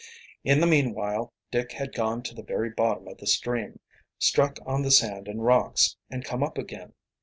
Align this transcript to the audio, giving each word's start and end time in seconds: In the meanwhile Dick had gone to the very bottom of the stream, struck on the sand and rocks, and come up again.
In 0.43 0.61
the 0.61 0.65
meanwhile 0.65 1.31
Dick 1.51 1.73
had 1.73 1.93
gone 1.93 2.23
to 2.23 2.33
the 2.33 2.41
very 2.41 2.71
bottom 2.71 3.07
of 3.07 3.19
the 3.19 3.27
stream, 3.27 3.79
struck 4.17 4.57
on 4.65 4.81
the 4.81 4.89
sand 4.89 5.27
and 5.27 5.45
rocks, 5.45 5.95
and 6.09 6.25
come 6.25 6.41
up 6.41 6.57
again. 6.57 6.93